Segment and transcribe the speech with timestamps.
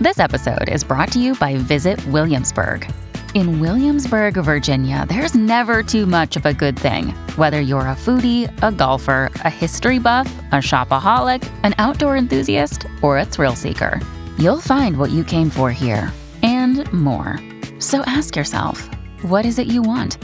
[0.00, 2.90] This episode is brought to you by Visit Williamsburg.
[3.34, 7.08] In Williamsburg, Virginia, there's never too much of a good thing.
[7.36, 13.18] Whether you're a foodie, a golfer, a history buff, a shopaholic, an outdoor enthusiast, or
[13.18, 14.00] a thrill seeker,
[14.38, 16.10] you'll find what you came for here
[16.42, 17.38] and more.
[17.78, 18.88] So ask yourself,
[19.20, 20.16] what is it you want?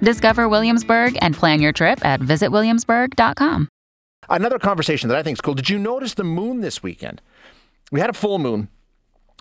[0.00, 3.68] Discover Williamsburg and plan your trip at visitwilliamsburg.com.
[4.28, 5.54] Another conversation that I think is cool.
[5.54, 7.22] Did you notice the moon this weekend?
[7.92, 8.66] We had a full moon.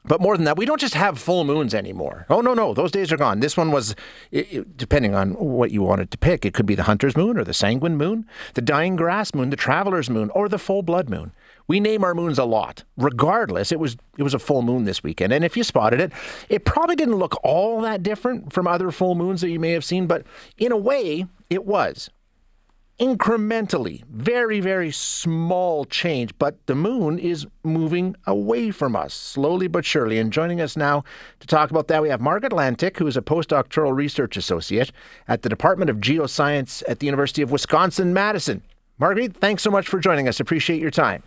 [0.05, 2.25] But more than that, we don't just have full moons anymore.
[2.29, 3.41] Oh, no, no, those days are gone.
[3.41, 3.95] This one was,
[4.31, 7.37] it, it, depending on what you wanted to pick, it could be the hunter's moon
[7.37, 11.09] or the sanguine moon, the dying grass moon, the traveler's moon, or the full blood
[11.09, 11.33] moon.
[11.67, 12.83] We name our moons a lot.
[12.97, 16.11] Regardless, it was it was a full moon this weekend, and if you spotted it,
[16.49, 19.85] it probably didn't look all that different from other full moons that you may have
[19.85, 20.25] seen, but
[20.57, 22.09] in a way, it was
[22.99, 29.85] incrementally, very, very small change, but the moon is moving away from us slowly but
[29.85, 30.19] surely.
[30.19, 31.03] And joining us now
[31.39, 34.91] to talk about that, we have Margaret Lantink, who is a postdoctoral research associate
[35.27, 38.61] at the Department of Geoscience at the University of Wisconsin Madison.
[38.97, 40.39] Margaret, thanks so much for joining us.
[40.39, 41.23] Appreciate your time.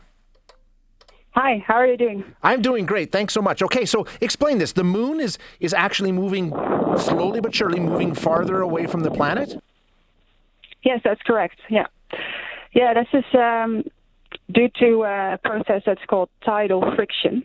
[1.31, 2.25] Hi, how are you doing?
[2.43, 3.11] I'm doing great.
[3.11, 3.63] Thanks so much.
[3.63, 4.73] Okay, so explain this.
[4.73, 6.51] The moon is is actually moving
[6.99, 9.59] slowly but surely moving farther away from the planet?
[10.83, 11.59] Yes, that's correct.
[11.71, 11.87] Yeah.
[12.73, 13.85] Yeah, this is um,
[14.51, 17.45] due to a process that's called tidal friction.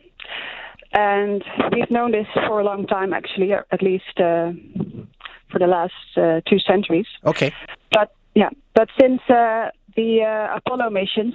[0.94, 4.52] And we've known this for a long time, actually, at least uh,
[5.52, 7.08] for the last uh, two centuries.
[7.26, 7.54] Okay.
[7.92, 11.34] But yeah, but since uh, the uh, Apollo missions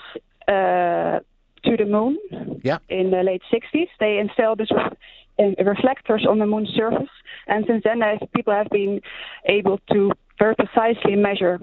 [0.48, 1.20] uh,
[1.64, 2.18] to the moon
[2.62, 2.78] yeah.
[2.88, 7.10] in the late 60s, they installed this re- reflectors on the moon's surface.
[7.46, 8.02] And since then,
[8.34, 9.00] people have been
[9.46, 11.60] able to very precisely measure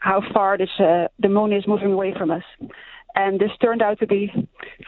[0.00, 2.42] how far this uh, the moon is moving away from us,
[3.14, 4.32] and this turned out to be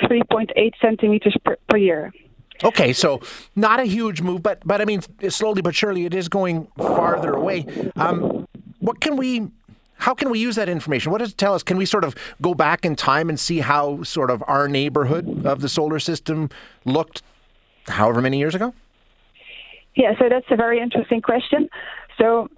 [0.03, 2.13] 3.8 centimeters per, per year.
[2.65, 3.21] Okay, so
[3.55, 7.35] not a huge move, but but I mean, slowly but surely, it is going farther
[7.35, 7.67] away.
[7.97, 8.49] Um,
[8.81, 9.49] what can we?
[9.97, 11.12] How can we use that information?
[11.12, 11.62] What does it tell us?
[11.62, 15.47] Can we sort of go back in time and see how sort of our neighborhood
[15.47, 16.51] of the solar system
[16.84, 17.22] looked,
[17.87, 18.75] however many years ago?
[19.95, 21.69] Yeah, so that's a very interesting question.
[22.19, 22.49] So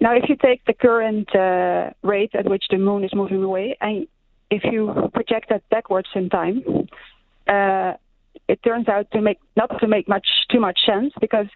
[0.00, 3.76] now, if you take the current uh, rate at which the moon is moving away,
[3.80, 4.06] and
[4.50, 6.64] if you project that backwards in time,
[7.46, 7.94] uh,
[8.48, 11.46] it turns out to make not to make much too much sense because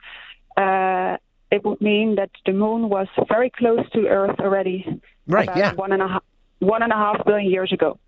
[0.57, 1.17] uh,
[1.51, 5.01] it would mean that the moon was very close to Earth already.
[5.27, 5.49] Right.
[5.49, 5.73] About yeah.
[5.75, 6.23] One and a half
[6.61, 7.99] one and a half billion years ago.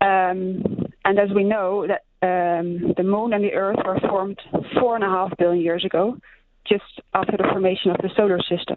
[0.00, 4.40] Um, and as we know, that um, the moon and the Earth were formed
[4.78, 6.16] four and a half billion years ago,
[6.66, 6.84] just
[7.14, 8.76] after the formation of the solar system.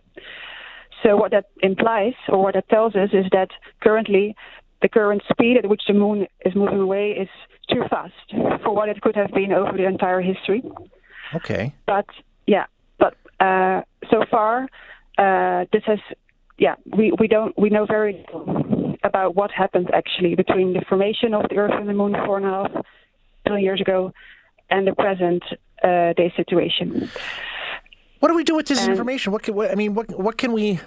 [1.03, 3.49] So what that implies, or what that tells us, is that
[3.81, 4.35] currently
[4.81, 7.29] the current speed at which the moon is moving away is
[7.69, 8.13] too fast
[8.63, 10.61] for what it could have been over the entire history.
[11.35, 11.73] Okay.
[11.85, 12.05] But
[12.47, 12.65] yeah,
[12.99, 13.81] but uh,
[14.11, 14.67] so far
[15.17, 15.99] uh, this has
[16.57, 21.33] yeah we, we don't we know very little about what happened actually between the formation
[21.33, 22.85] of the Earth and the Moon four and a half
[23.45, 24.13] billion years ago
[24.69, 25.43] and the present
[25.83, 27.09] uh, day situation.
[28.19, 29.33] What do we do with this and, information?
[29.33, 30.79] What, can, what I mean, what what can we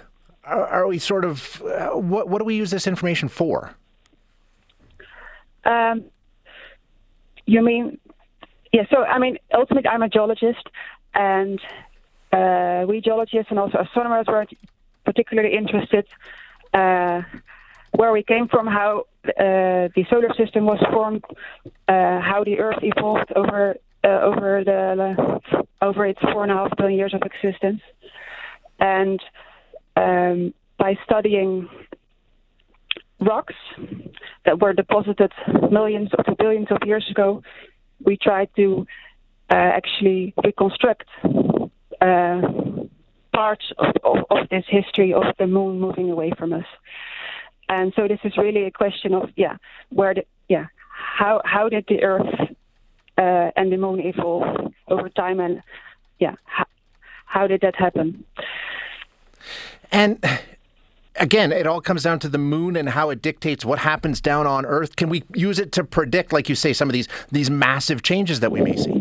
[0.47, 3.75] are, are we sort of uh, what what do we use this information for?
[5.65, 6.05] Um,
[7.45, 7.99] you mean,
[8.71, 8.85] yeah.
[8.89, 10.65] So I mean, ultimately, I'm a geologist,
[11.13, 11.59] and
[12.31, 14.45] uh, we geologists and also astronomers were
[15.05, 16.05] particularly interested
[16.73, 17.21] uh,
[17.91, 21.23] where we came from, how uh, the solar system was formed,
[21.87, 25.39] uh, how the Earth evolved over uh, over the
[25.81, 27.81] over its four and a half billion years of existence,
[28.79, 29.19] and
[29.97, 31.67] um, by studying
[33.19, 33.55] rocks
[34.45, 35.31] that were deposited
[35.71, 37.41] millions or billions of years ago,
[38.03, 38.85] we tried to
[39.49, 41.07] uh, actually reconstruct
[42.01, 42.41] uh,
[43.33, 46.65] parts of, of, of, this history of the moon moving away from us.
[47.69, 49.57] And so this is really a question of yeah,
[49.89, 50.15] where
[50.47, 52.33] yeah, how how did the Earth
[53.17, 55.61] uh, and the moon evolve over time, and
[56.19, 56.65] yeah, how,
[57.25, 58.23] how did that happen?
[59.97, 60.23] And
[61.15, 64.45] again, it all comes down to the moon and how it dictates what happens down
[64.45, 64.95] on Earth.
[64.95, 68.41] Can we use it to predict, like you say, some of these these massive changes
[68.41, 68.91] that we may see?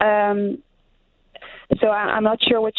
[0.00, 0.62] Um,
[1.82, 2.78] so I, am not sure which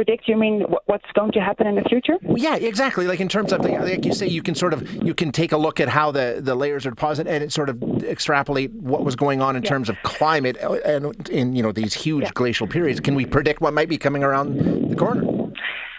[0.00, 3.52] predict you mean what's going to happen in the future yeah exactly like in terms
[3.52, 6.10] of like you say you can sort of you can take a look at how
[6.10, 9.62] the the layers are deposited and it sort of extrapolate what was going on in
[9.62, 9.68] yeah.
[9.68, 12.30] terms of climate uh, and in you know these huge yeah.
[12.32, 15.22] glacial periods can we predict what might be coming around the corner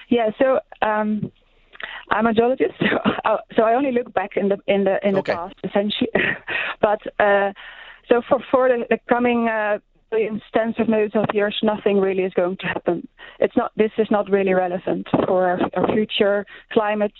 [0.09, 1.31] yeah so um
[2.09, 5.13] I'm a geologist, so I, so I only look back in the in the in
[5.13, 5.33] the okay.
[5.33, 6.09] past essentially.
[6.81, 7.53] but uh,
[8.09, 9.79] so for for the, the coming uh,
[10.11, 10.87] billions, tens of
[11.33, 13.07] years, nothing really is going to happen.
[13.39, 13.71] It's not.
[13.75, 17.13] This is not really relevant for our, our future climate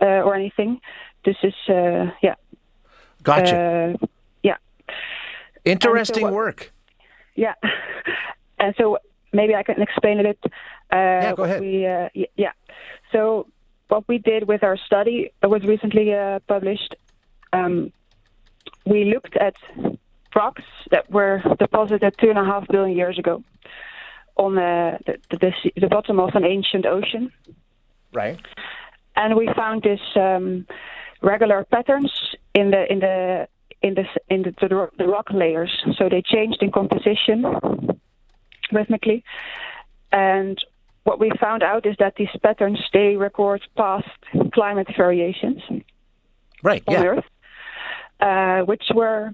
[0.00, 0.80] uh, or anything.
[1.24, 2.34] This is uh, yeah.
[3.22, 3.96] Gotcha.
[4.02, 4.06] Uh,
[4.42, 4.56] yeah.
[5.64, 6.72] Interesting what- work.
[7.34, 7.54] Yeah.
[8.58, 8.96] And so
[9.34, 10.38] maybe I can explain a bit.
[10.44, 10.50] Uh,
[10.96, 11.60] Yeah, go ahead.
[11.60, 12.52] We, uh, yeah.
[13.12, 13.48] So
[13.88, 16.96] what we did with our study that was recently uh, published,
[17.52, 17.92] um,
[18.86, 19.56] we looked at
[20.36, 20.62] rocks
[20.92, 23.42] that were deposited two and a half billion years ago
[24.36, 27.32] on uh, the, the, the, the bottom of an ancient ocean.
[28.12, 28.38] Right.
[29.16, 30.66] and we found these um,
[31.22, 32.12] regular patterns
[32.54, 33.48] in the in the
[33.82, 34.04] in the
[34.34, 35.72] in the, the, the rock layers.
[35.98, 37.38] So they changed in composition
[38.72, 39.22] rhythmically,
[40.12, 40.56] and
[41.04, 44.08] what we found out is that these patterns they record past
[44.52, 45.62] climate variations
[46.62, 46.82] Right.
[46.88, 47.04] on Yeah.
[47.12, 47.28] Earth,
[48.28, 49.30] uh, which were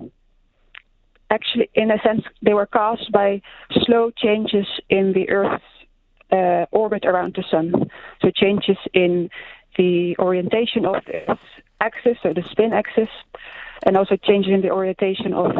[1.32, 3.40] actually, in a sense, they were caused by
[3.84, 5.64] slow changes in the Earth's
[6.30, 7.90] uh, orbit around the Sun.
[8.20, 9.30] So changes in
[9.76, 11.50] the orientation of Earth's
[11.80, 13.08] axis, so the spin axis,
[13.84, 15.52] and also changes in the orientation of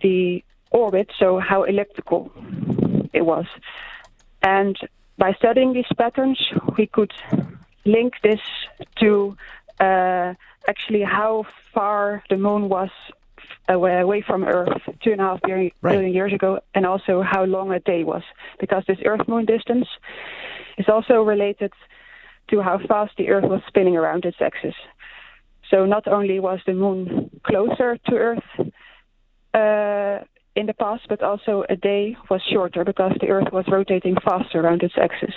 [0.00, 2.32] the orbit, so how elliptical
[3.12, 3.46] it was.
[4.42, 4.76] And
[5.18, 6.40] by studying these patterns,
[6.78, 7.12] we could
[7.84, 8.40] link this
[9.00, 9.36] to
[9.80, 10.34] uh,
[10.68, 11.44] actually how
[11.74, 12.90] far the moon was
[13.68, 15.92] away, away from Earth two and a half billion, Right.
[15.92, 18.22] billion years ago, and also how long a day was,
[18.60, 19.88] because this Earth-Moon distance
[20.78, 21.72] is also related
[22.48, 24.74] to how fast the Earth was spinning around its axis.
[25.70, 28.44] So not only was the moon closer to Earth
[29.54, 30.24] uh,
[30.54, 34.60] in the past, but also a day was shorter because the Earth was rotating faster
[34.60, 35.34] around its axis.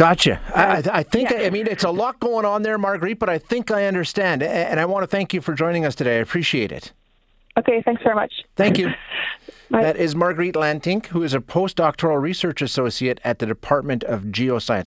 [0.00, 0.40] Gotcha.
[0.54, 1.42] I, I, I think, yeah.
[1.42, 4.42] I mean, it's a lot going on there, Marguerite, but I think I understand.
[4.42, 6.16] And I want to thank you for joining us today.
[6.16, 6.92] I appreciate it.
[7.58, 8.32] Okay, thanks very much.
[8.56, 8.88] Thank you.
[9.70, 9.82] Bye.
[9.82, 14.84] That is Marguerite Lantink, who is a postdoctoral research associate at the Department of Geoscience.